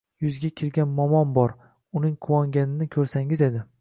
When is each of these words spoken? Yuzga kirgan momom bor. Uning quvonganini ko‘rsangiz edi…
Yuzga 0.23 0.49
kirgan 0.61 0.95
momom 1.01 1.35
bor. 1.35 1.53
Uning 2.01 2.17
quvonganini 2.29 2.89
ko‘rsangiz 2.97 3.45
edi… 3.51 3.63